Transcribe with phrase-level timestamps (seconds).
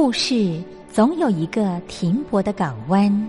[0.00, 3.28] 故事总有一个停泊的港湾。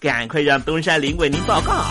[0.00, 1.84] 赶快让东山林为您报告。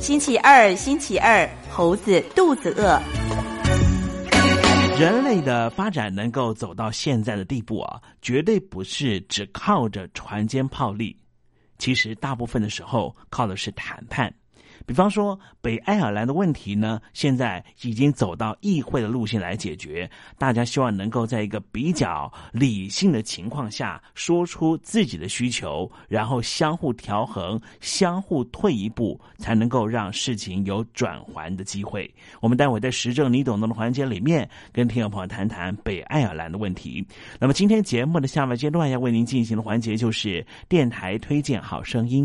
[0.00, 3.02] 星期二，星期二，猴子肚子饿。
[4.96, 11.19] 人类的发展能够走到现在的地步啊，绝对不是只靠着船坚炮利。
[11.80, 14.32] 其实大部分的时候靠的是谈判。
[14.86, 20.10] 比方说，北爱尔兰的问题呢，现在已经走到议会的路线来解决。
[20.38, 32.12] 大家希望能够在一个比较理性的情况下，说出自己的需求，然后相互调衡，相互退一步，才能够让事情有转圜的机会。
[32.40, 37.06] 我们待会在时政你懂得的环节里面，跟听众朋友谈谈北爱尔兰的问题。
[37.38, 42.24] 那么今天节目的下半阶段要为您进行的环节就是电台推荐好声音。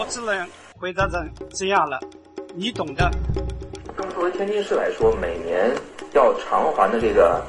[0.00, 0.48] 我只能
[0.78, 2.00] 回答成这样了，
[2.54, 3.10] 你懂的。
[3.98, 5.70] 那么作为天津市来说，每年
[6.14, 7.44] 要偿还的这个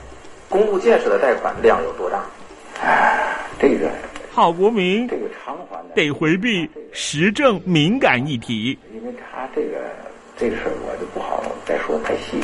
[0.49, 2.25] 公路建设的贷款量有多大？
[2.83, 3.89] 哎，这个
[4.33, 8.77] 郝国民，这个偿还的得回避时政敏感议题。
[8.93, 9.77] 因为他这个
[10.37, 12.43] 这个事儿，我就不好再说太细。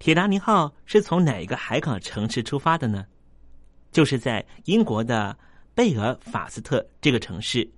[0.00, 3.04] 铁达尼号是从哪一个海港城市出发的呢？
[3.92, 5.36] 就是在英国的
[5.74, 7.70] 贝尔法斯特这个城市。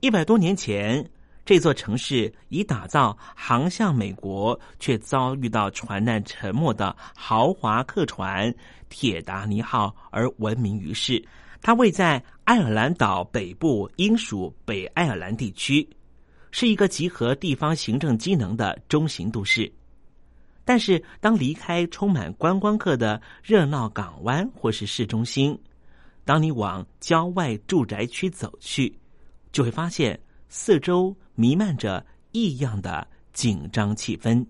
[0.00, 1.06] 一百多年前，
[1.44, 8.52] 这座城市以打造航向美国却遭遇到船难沉没的豪华客船
[8.88, 11.22] “铁达尼号”而闻名于世。
[11.60, 15.86] 它位在爱尔兰岛北部，英属北爱尔兰地区，
[16.50, 19.70] 是一个集合地方行政机能的中型都市。
[20.64, 25.58] 但是，当离开充满观光客的热闹港湾或是市中心，
[26.24, 28.96] 当你往郊外住宅区走去，
[29.50, 34.46] 就会发现四周弥漫着异样的紧张气氛。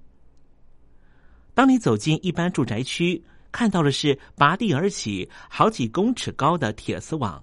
[1.55, 7.43] 当你走进一般住宅区，看到的是拔地而起、好几公尺高的铁丝网。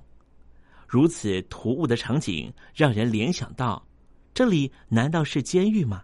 [0.88, 3.86] 如此突兀的场景，让人联想到：
[4.34, 6.04] 这里难道是监狱吗？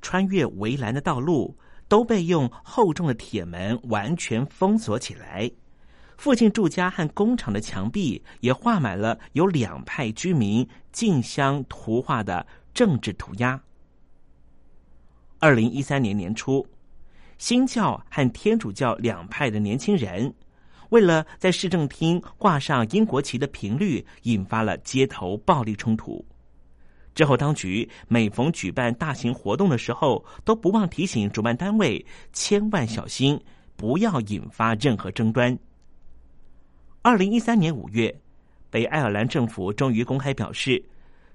[0.00, 1.56] 穿越围栏的道路
[1.88, 5.50] 都被用厚重的铁门完全封锁起来。
[6.16, 13.60] 附近住家和工厂的墙壁也画满了由两派居民竞相图画的政治涂鸦。
[15.38, 16.66] 二零一三年年初。
[17.38, 20.34] 新教和天主教两派的年轻人，
[20.88, 26.24] 为了在市政厅挂上英国旗的频率，引发了街头暴力冲突。
[27.18, 33.36] 之后，当局每逢举办大型活动的时候，都不忘提醒主办单位千万小心，
[33.74, 35.58] 不要引发任何争端。
[37.02, 38.16] 二零一三年五月，
[38.70, 40.80] 北爱尔兰政府终于公开表示，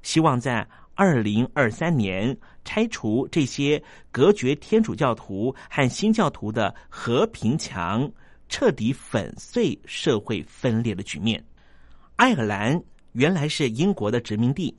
[0.03, 0.65] 希望在。
[0.95, 8.07] 二零二三年拆除这些隔绝天主教徒和新教徒的和平墙，
[8.47, 11.43] 彻底粉碎社会分裂的局面。
[12.15, 12.79] 爱尔兰
[13.13, 14.77] 原来是英国的殖民地，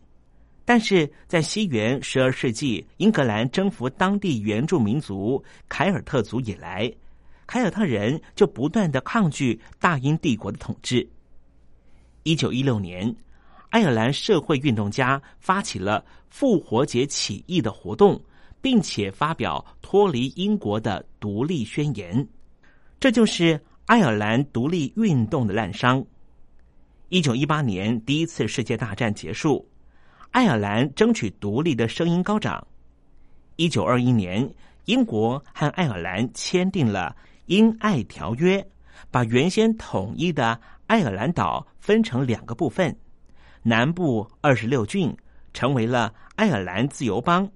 [0.64, 6.92] 但是在西元十二世纪，英格兰征服当地原住民族凯尔特族以来，
[7.46, 11.06] 凯尔特人就不断的抗拒大英帝国的统治。
[12.22, 13.14] 一九一六年。
[13.70, 18.22] 爱尔兰社会运动家发起了复活节起义的活动，
[18.60, 22.24] 并且发表脱离英国的独立宣言。
[23.00, 26.06] 这就是爱尔兰独立运动的滥觞。
[27.08, 29.68] 一九一八年，第一次世界大战结束，
[30.34, 32.66] 爱尔兰争取独立的声音高涨。
[33.54, 34.52] 一九二一年，
[34.86, 37.14] 英国和爱尔兰签订了
[37.46, 38.60] 《英爱条约》，
[39.12, 42.94] 把原先统一的爱尔兰岛分成两个部分。
[43.62, 45.16] 南部二十六郡
[45.52, 47.48] 成为了爱尔兰自由邦，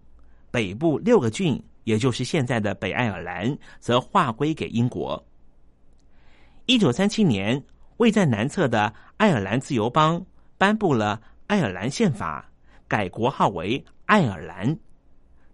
[0.52, 5.20] 北部六个郡，也就是现在的北爱尔兰，则划归给英国。
[6.66, 7.60] 一九三七年，
[7.96, 10.24] 位在南侧的爱尔兰自由邦
[10.56, 12.48] 颁布了爱尔兰宪法，
[12.88, 14.76] 改国号为爱尔兰。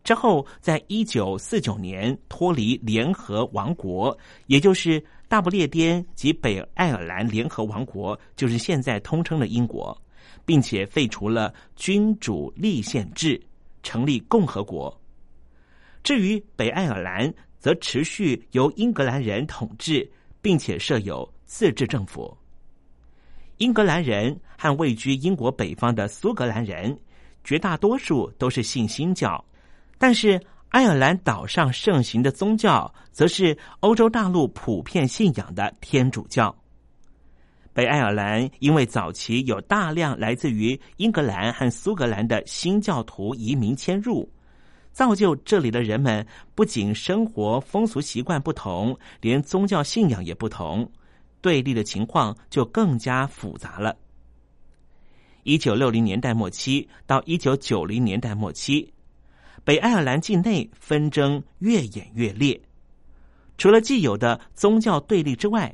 [0.02, 9.94] 之后，在一九四九年脱离联合王国，也就是大不列颠及北爱尔兰联合王国，就是现在通称的英国。
[10.46, 13.40] 并且废除了君主立宪制，
[13.82, 14.94] 成立共和国。
[16.02, 20.06] 至于北爱尔兰，则持续由英格兰人统治，
[20.42, 22.36] 并且设有自治政府。
[23.56, 26.94] 英格兰人和位居英国北方的苏格兰人，
[27.44, 29.44] 绝大多数都是信新教，
[29.98, 36.52] 但是爱尔兰岛上盛行的宗教，则是欧洲大陆普遍信仰的天主教。
[37.72, 44.28] 北爱尔兰因为早期有大量来自于英格兰和苏格兰的新教徒移民迁入，
[44.92, 50.88] 造就这里的人们不仅生活风俗习惯不同，连宗教信仰也不同，
[51.40, 53.96] 对立的情况就更加复杂了。
[55.44, 58.92] 一九六零年代末期到一九九零年代末期，
[59.62, 62.60] 北爱尔兰境内纷争越演越烈，
[63.56, 65.72] 除了既有的宗教对立之外。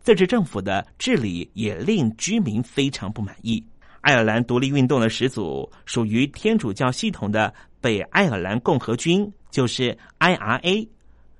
[0.00, 3.64] 自治政府的治理也令居民非常不满意。
[4.02, 10.86] 爱尔兰独立运动的始祖，属于天主教系统的北爱尔兰共和军，就是 IRA，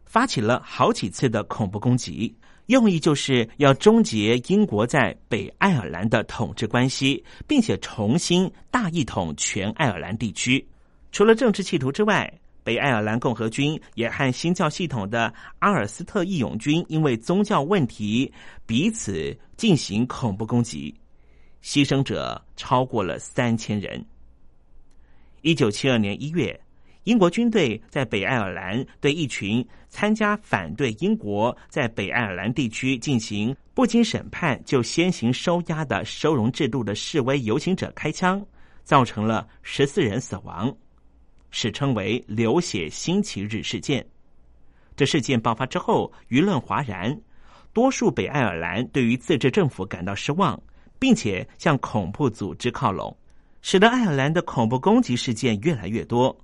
[0.07, 2.35] 发起了好几次的恐怖攻击，
[2.67, 10.67] 用意就是要终结英国在北爱尔兰的统治关系，并且重新大一统全爱尔兰地区。
[11.13, 18.33] 除了政治企图之外，北爱尔兰共和军也和新教系统的阿尔斯特义勇军因为宗教问题
[18.65, 20.95] 彼此进行恐怖攻击，
[21.63, 24.03] 牺牲者超过了三千人。
[25.43, 26.59] 一九七二年一月，
[27.05, 38.45] 英国军队在北爱尔兰对一群参加反对英国在北爱尔兰地区进行不经审判就先行收押的收容制度的示威游行者开枪，
[38.85, 40.75] 造成了十四人死亡。
[41.51, 44.05] 史称为“流血星期日事件”。
[44.97, 47.21] 这事件爆发之后，舆论哗然，
[47.73, 50.61] 多数北爱尔兰对于自治政府感到失望，
[50.99, 53.15] 并且向恐怖组织靠拢。
[53.61, 56.37] 使得爱尔兰的恐怖攻击事件越来越多。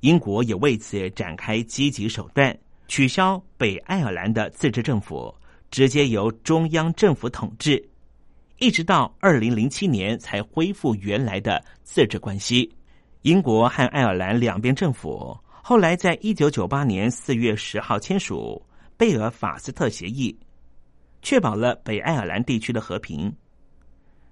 [0.00, 2.56] 英国也为此展开积极手段，
[2.88, 5.34] 取消北爱尔兰的自治政府，
[5.70, 7.86] 直接由中央政府统治，
[8.58, 12.70] 一直到二零零七年才恢复原来的自治关系。
[13.22, 18.64] 英国和爱尔兰两边政府后来在一九九八年四月十号签署
[18.96, 20.34] 贝尔法斯特协议，
[21.20, 23.30] 确保了北爱尔兰地区的和平。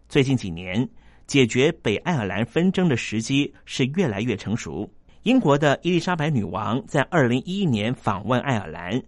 [0.09, 0.89] 最近几年。
[1.27, 4.91] 解决北爱尔兰纷争的时机是越来越成熟。
[5.28, 8.99] 英国的伊丽莎白女王在二零一一年访问爱尔兰，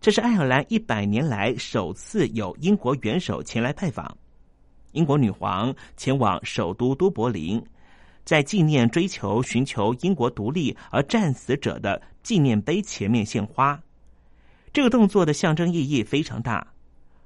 [0.00, 4.16] 这是爱尔兰一百年来首次有英国元首前来拜访。
[4.92, 7.60] 英国女皇前往首都都柏林，
[8.24, 13.76] 在纪念追求寻求英国独立而战死者的纪念碑前面献花。
[14.72, 16.64] 这个动作的象征意义非常大。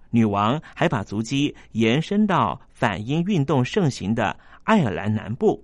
[0.08, 5.62] 女王还把足迹延伸到反英运动盛行的爱尔兰南部。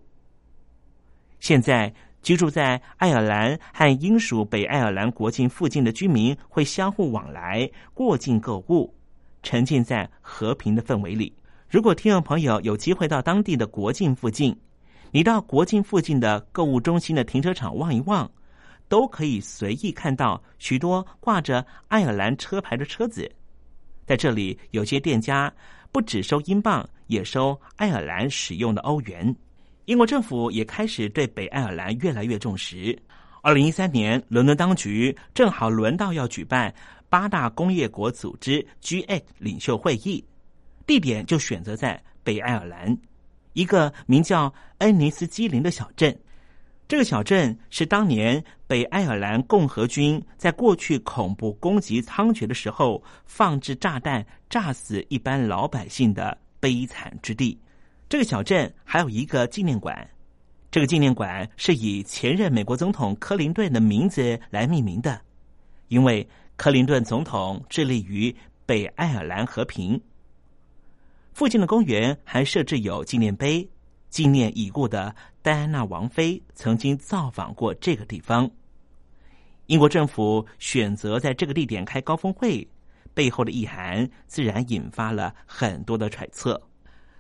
[1.41, 1.95] 现在
[2.27, 8.93] 居住在爱尔兰和英属北爱尔兰国境附近的居民会相互往来、过境购物，
[9.45, 11.33] 沉浸在和平的氛围里。
[11.71, 14.59] 如果听众朋友有机会到当地的国境附近，
[15.13, 18.29] 你到国境附近的购物中心的停车场望一望，
[18.89, 23.31] 都可以随意看到许多挂着爱尔兰车牌的车子。
[24.05, 25.53] 在这里，有些店家
[25.93, 29.33] 不只收英镑，也收爱尔兰使用的欧元。
[29.87, 32.97] 英国政府也开始对北爱尔兰越来越重视。
[33.41, 36.75] 二零一三年，伦敦当局正好轮到要举办
[37.09, 40.25] 八大工业国组织 G8 领袖会议，
[40.87, 42.99] 地点就选择在北爱尔兰
[43.53, 46.17] 一个名叫恩尼斯基林的小镇。
[46.89, 57.57] 这个小镇是当年北爱尔兰共和军在过去恐怖攻击猖獗的时候放置炸弹炸死一般老百姓的悲惨之地。
[58.09, 60.09] 这个小镇还有一个纪念馆，
[60.71, 65.21] 这个纪念馆是以前任美国总统克林顿的名字来命名的，
[65.89, 68.35] 因为克林顿总统致力于
[68.65, 70.01] 北爱尔兰和平。
[71.33, 73.69] 附近的公园还设置有纪念碑。
[74.09, 78.49] 纪念已故的戴安娜王妃曾经造访过这个地方。
[79.67, 82.67] 英国政府选择在这个地点开高峰会，
[83.13, 86.59] 背后的意涵自然引发了很多的揣测。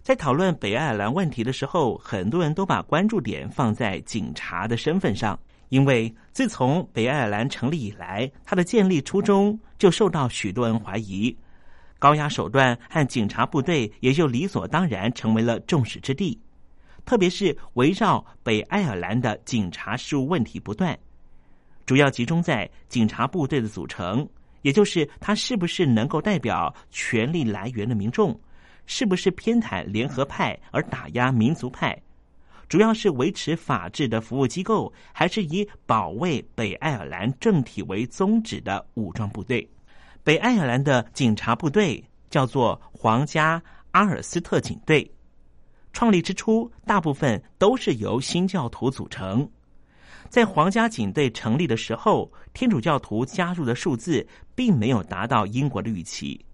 [0.06, 5.36] 在讨论北爱尔兰问题的时候，很多人都把关注点放在警察的身份上，
[5.68, 11.36] 因为自从北爱尔兰成立以来，它的建立初衷就受到许多人怀疑，
[11.98, 16.40] 高压手段和警察部队也就理所当然成为了众矢之的。
[17.04, 20.96] 特别是围绕北爱尔兰的警察事务问题不断，
[21.84, 24.24] 主要集中在警察部队的组成，
[24.62, 28.38] 也就是他是不是能够代表权力来源的民众，
[28.86, 32.00] 是不是偏袒联合派而打压民族派，
[32.68, 39.68] 主要是维持法治的服务机构，还是以保卫北爱尔兰政体为宗旨的武装部队？
[40.24, 45.08] 北爱尔兰的警察部队叫做皇家阿尔斯特警队。
[45.92, 49.48] 创立之初，大部分都是由新教徒组成。
[50.28, 56.44] 在皇家警队成立的时候，天主教徒加入的数字并没有达到英国的预期。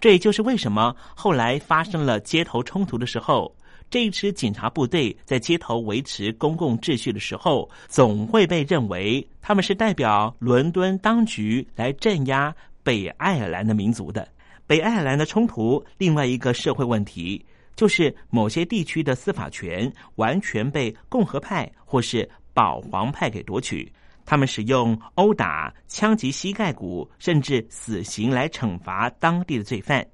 [0.00, 3.54] 这也就是为什么后来发生了街头冲突的时候，
[3.90, 14.28] 这一支警察部队在街头维持公共秩序的时候，总会被认为他们是代表伦敦当局来镇压北爱尔兰的民族的。
[14.66, 17.44] 北爱尔兰的冲突，另外一个社会问题。
[17.76, 23.92] 就是某些地区的司法权完全被共和派或是保皇派给夺取，
[24.26, 30.06] 他们使用殴打、枪击膝盖骨，甚至死刑来惩罚当地的罪犯。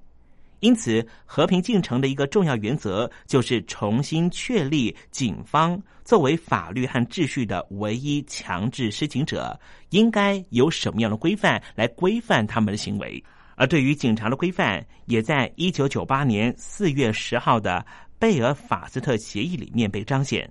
[0.60, 9.58] 因此，和平进程的一个重要原则就是重新确立警方作为法律和秩序的唯一强制施行者，
[9.90, 13.20] 应该有什么样的规范来规范他们的行为。
[13.56, 17.84] 而对于警察的规范，也在一九九八年四月十号的
[18.18, 20.48] 贝尔法斯特协议里面被彰显。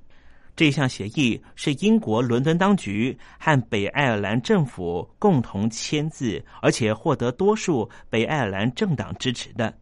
[0.55, 9.73] 这项协议是英国伦敦当局和北爱尔兰政府共同签字，而且获得多数北爱尔兰政党支持的。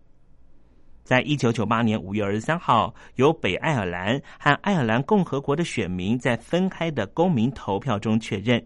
[1.04, 8.64] 在一九九八年五月二十三号，由北爱尔兰和爱尔兰共和国的选民在分开的公民投票中确认。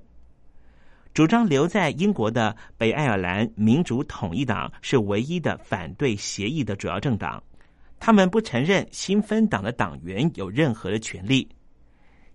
[1.14, 7.42] 主张留在英国的北爱尔兰民主统一党是唯一的反对协议的主要政党，
[7.98, 11.48] 他们不承认新芬党的党员有任何的权利。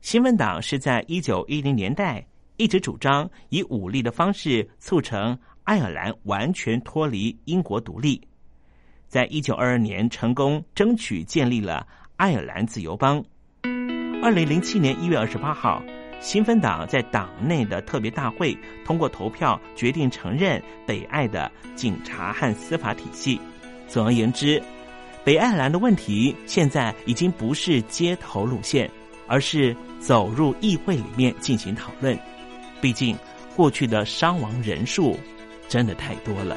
[0.00, 2.24] 新芬党是在一九一零年代
[2.56, 8.20] 一直主张以武力的方式促成爱尔兰完全脱离英国独立，
[9.06, 13.22] 在一九二二年成功争取建立了爱尔兰自由邦。
[14.22, 15.82] 二零零七年一月二十八号，
[16.20, 23.38] 新芬党在党内的特别大会通过投票，决定承认北爱的警察和司法体系。
[23.86, 24.60] 总而言之，
[25.22, 28.90] 北爱尔兰的问题现在已经不是街头路线，
[29.26, 32.18] 而是走入议会里面进行讨论。
[32.80, 33.16] 毕竟，
[33.56, 35.18] 过去的伤亡人数
[35.68, 36.56] 真的太多了。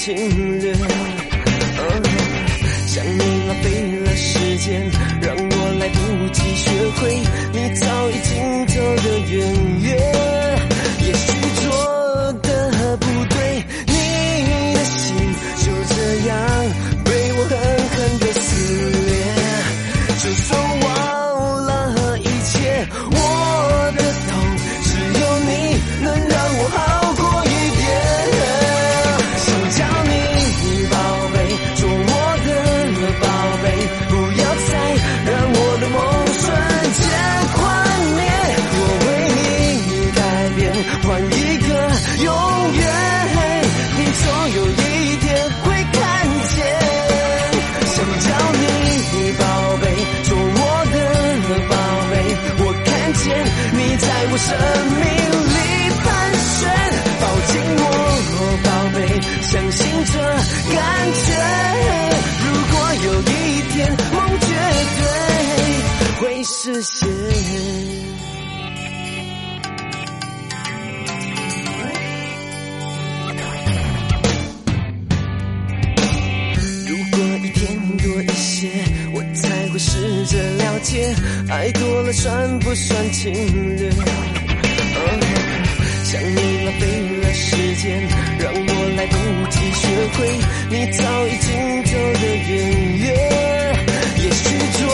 [0.00, 0.99] 侵略，
[66.62, 66.92] 对会实
[67.32, 67.48] 现。
[76.86, 77.62] 如果一天
[77.96, 78.68] 多一些，
[79.14, 81.14] 我才会试着了解，
[81.48, 83.32] 爱多了算不算侵
[83.76, 83.90] 略？
[86.04, 86.86] 想你浪费
[87.22, 88.02] 了时间，
[88.38, 89.16] 让我来不
[89.50, 90.18] 及学会
[90.68, 91.48] 你早已经
[91.84, 93.06] 走的远远。
[94.18, 94.42] 也许
[94.78, 94.84] 做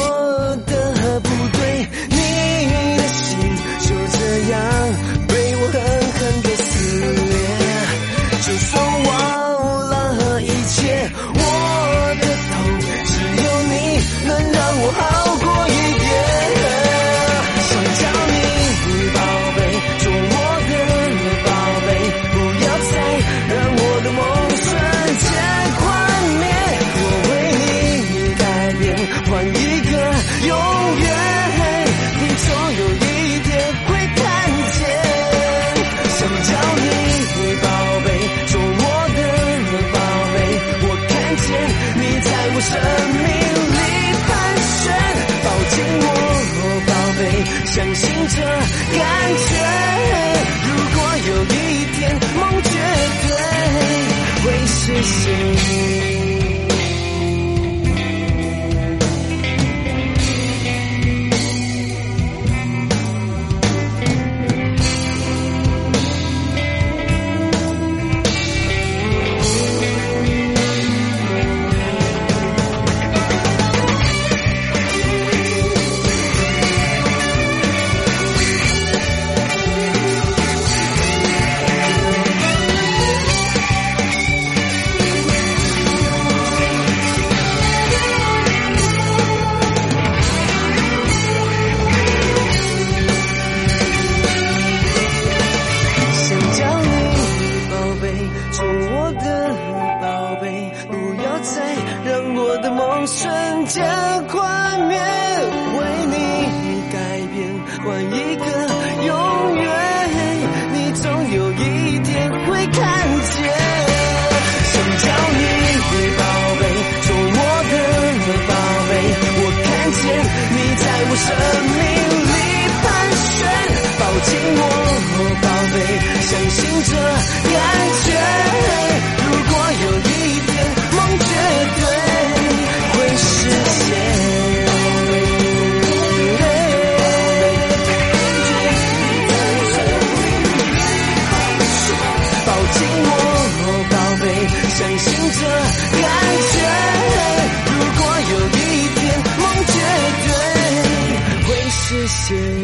[55.06, 55.95] 会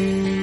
[0.03, 0.42] 现。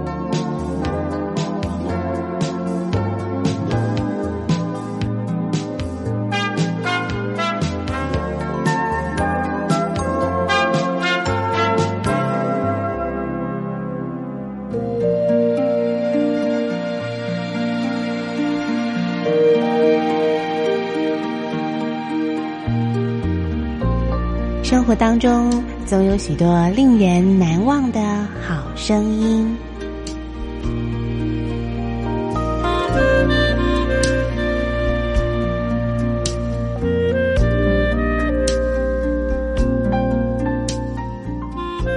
[24.63, 25.51] 生活当中
[25.85, 27.99] 总有许多令人难忘的
[28.41, 29.57] 好声音。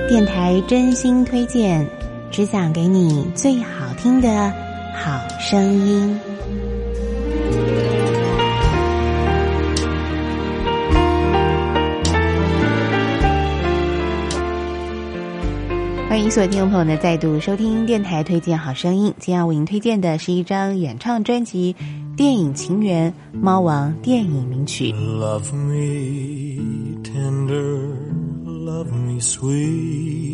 [0.08, 1.84] 电台真心推荐，
[2.34, 4.52] 只想给你最好听的
[4.92, 6.18] 好声音。
[16.08, 19.14] 欢迎所有听众朋友呢再度收听电台推荐好声音。
[19.20, 21.76] 今天要为您推荐的是一张演唱专辑
[22.16, 24.92] 《电影情缘》猫王电影名曲。
[24.92, 27.94] Love me tender,
[28.44, 30.33] love me sweet,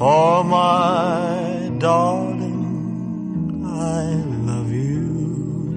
[0.00, 4.14] For my darling, I
[4.48, 5.76] love you,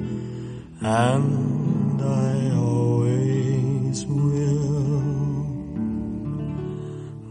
[0.80, 5.04] and I always will.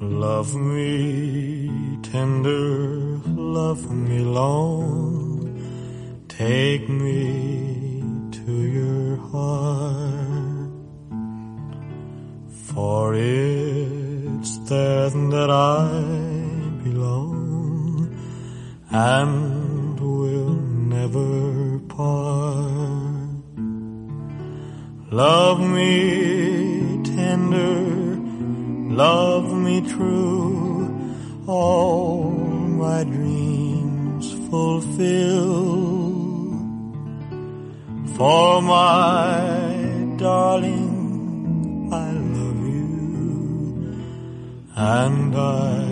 [0.02, 5.48] Love me tender, love me long,
[6.28, 10.68] take me to your heart.
[12.50, 16.31] For it's there that I
[19.04, 20.54] and we'll
[20.96, 23.42] never part.
[25.10, 27.80] Love me tender,
[29.04, 30.88] love me true,
[31.48, 32.30] all
[32.84, 35.72] my dreams fulfill.
[38.16, 40.94] For my darling,
[41.92, 42.92] I love you,
[44.76, 45.91] and I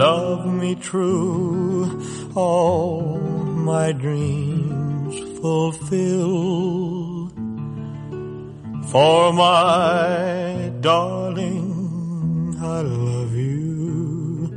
[0.00, 1.86] love me true,
[2.34, 3.18] all
[3.54, 7.28] my dreams fulfill.
[8.86, 14.54] For my darling, I love you,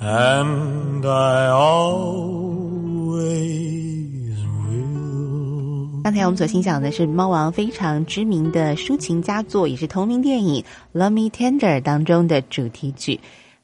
[0.00, 2.74] and I always
[4.66, 6.02] will.
[6.02, 10.64] 刚才我们所欣赏的是猫王非常知名的抒情佳作，也是同名电影
[10.98, 13.20] 《Love Me Tender》当中的主题曲。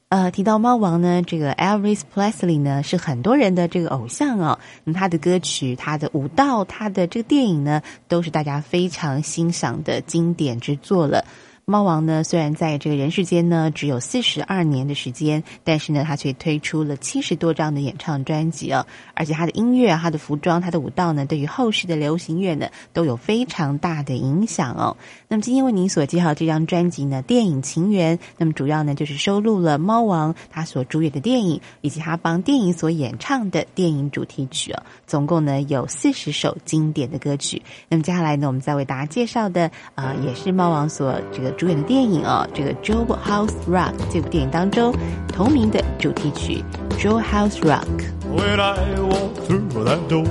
[0.08, 4.60] 呃，提到猫王呢，这个 Elvis Presley 呢是很多人的这个偶像啊。
[4.84, 11.24] 那他的歌曲、他的舞蹈、他的这个电影呢，都是大家非常欣赏的经典之作了。
[11.68, 18.86] 猫王呢，虽然在这个人世间呢只有四十二年的时间，但是呢，他却推出了七十多张的演唱专辑哦。
[19.14, 24.96] 而且他的音乐、他的服装、他的舞蹈呢，对于后世的流行乐呢，都有非常大的影响哦。
[25.26, 34.80] 那么今天为您所介绍这张专辑呢，《电影情缘》，那么主要呢就是收录了猫王他所主演的电影，以及他帮电影所演唱的电影主题曲哦。
[35.04, 37.60] 总共呢有四十首经典的歌曲。
[37.88, 44.94] 那么接下来呢，我们再为大家介绍的啊、也是猫王所这个主演的电影哦，这个《Joe House Rock》这部电影当中
[45.32, 46.62] 同名的主题曲
[47.00, 47.86] 《Joe House Rock》。
[48.30, 50.26] When I walk through that door,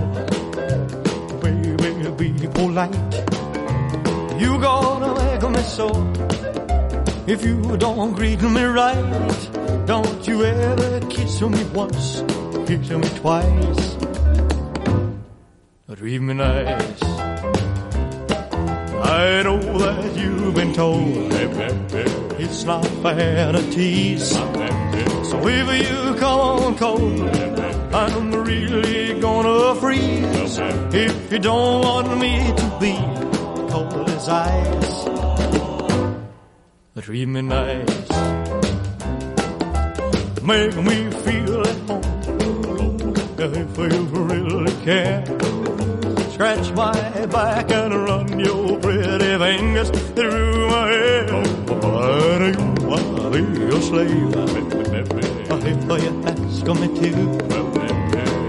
[1.42, 1.76] baby,
[2.16, 2.94] be polite.
[4.38, 5.90] You gonna make me so
[7.26, 8.96] if you don't greet me right.
[9.88, 12.24] Don't you ever kiss me once,
[12.68, 13.98] kiss me twice.
[15.96, 17.35] Treat me nice.
[19.36, 21.34] I know that you've been told
[22.40, 24.30] it's not fair to tease.
[24.30, 27.20] So if you come on cold,
[27.94, 30.58] I'm really gonna freeze.
[30.94, 32.96] If you don't want me to be
[33.70, 35.04] cold as ice,
[37.02, 38.10] treat me nice.
[40.44, 45.55] Make me feel at home if you really care.
[46.36, 51.28] Scratch my back and run your pretty fingers through my hair.
[51.66, 54.36] But a slave
[54.92, 57.38] if you ask me to.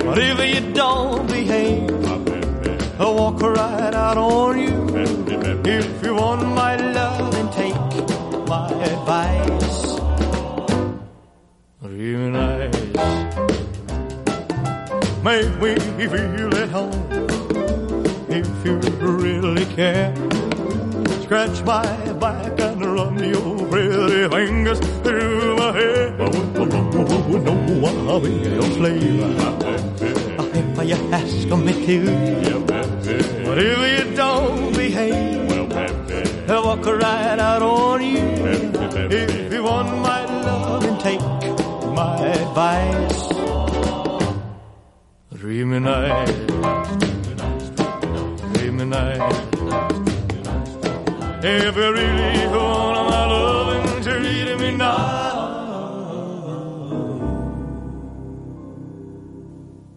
[0.04, 1.88] But if you don't behave,
[2.98, 4.88] I'll walk right out on you.
[5.64, 10.00] If you want my love, then take my advice.
[11.82, 12.74] Real nice.
[15.22, 17.35] Make me feel at home
[18.36, 20.14] if you really care.
[21.22, 26.10] Scratch my back and run your pretty fingers through my hair.
[26.18, 29.76] No, I'll be your slave
[30.78, 31.98] if you ask me to.
[33.44, 38.18] But if you don't behave, I'll walk right out on you.
[39.10, 43.28] If you want my love, and take my advice.
[45.34, 46.45] Dream me
[51.42, 55.16] If you really want my loving, treat me nice.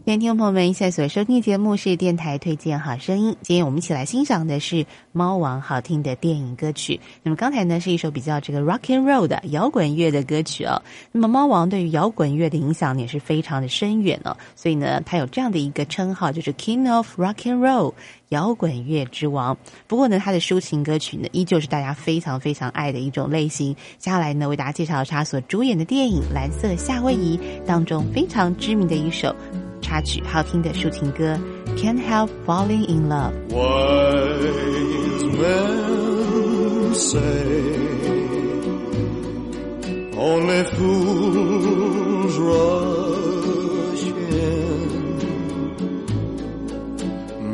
[0.05, 3.35] 各位听众朋友们，现在所收听的节目是电台推荐好声音。
[3.43, 6.99] 今天我们一起来欣赏的是猫王好听的电影歌曲。
[7.21, 10.81] 那么刚才呢是一首比较这个 rock and roll 的摇滚乐的歌曲哦。
[11.11, 17.93] 那么猫王对于摇滚乐的影响也是非常的深远哦，所以呢他有这样的一个称号，就是 King of Rock and Roll。
[18.29, 19.57] 摇滚乐之王。
[19.87, 23.75] 不过呢，他的抒情歌曲呢，依旧是大家非常非常爱的一种类型。
[23.97, 29.35] 接下来呢，为大家介绍他所主演的电影《蓝色夏威夷》当中非常知名的一首
[29.81, 31.39] 插曲，好听的抒情歌
[31.77, 33.33] 《Can't Help Falling in Love》。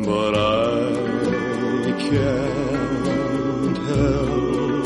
[0.06, 4.86] But I can't help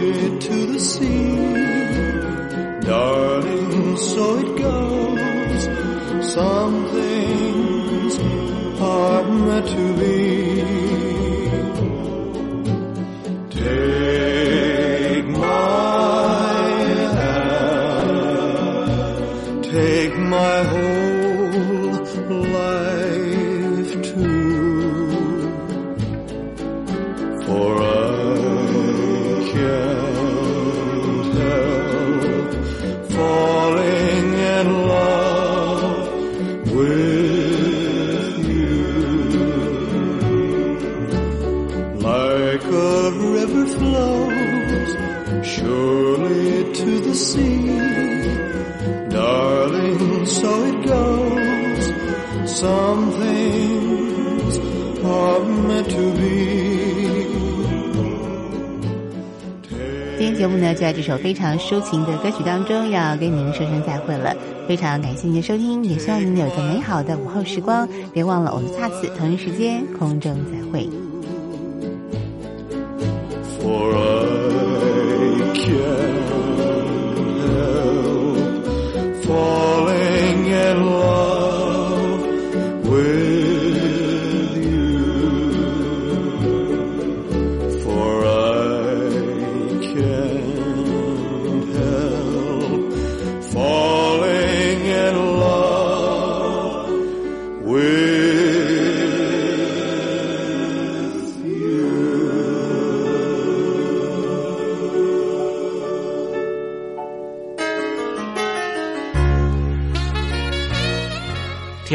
[61.24, 64.36] 非常抒情的歌曲当中要跟您说声再会了。
[64.68, 67.88] 非常感谢您的收听也希望您有一个美好的午后时光。
[68.12, 70.63] 别忘了我们下次同一时间空中再会。